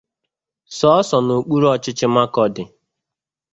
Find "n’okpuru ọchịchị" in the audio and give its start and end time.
1.25-2.07